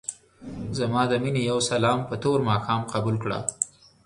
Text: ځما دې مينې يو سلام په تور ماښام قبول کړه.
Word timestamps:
ځما 0.77 1.01
دې 1.09 1.17
مينې 1.23 1.41
يو 1.51 1.59
سلام 1.71 1.99
په 2.09 2.15
تور 2.23 2.39
ماښام 2.49 2.81
قبول 2.93 3.15
کړه. 3.23 3.39